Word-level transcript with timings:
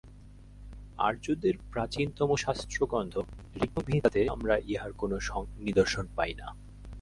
আর্যদের 0.99 1.55
প্রাচীনতম 1.73 2.29
শাস্ত্রগ্রন্থ 2.35 3.13
ঋগ্বেদ-সংহিতাতে 3.55 4.21
আমরা 4.27 4.55
ইহার 4.65 4.91
কোন 4.93 5.11
নিদর্শন 5.57 6.05
পাই 6.15 6.33
না। 6.33 6.47